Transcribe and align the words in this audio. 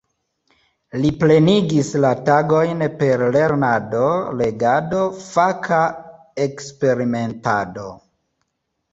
Li 1.01 1.09
plenigis 1.23 1.89
la 2.05 2.09
tagojn 2.29 2.79
per 3.01 3.23
lernado, 3.35 4.05
legado, 4.39 5.01
faka 5.25 5.81
eksperimentado. 6.47 7.85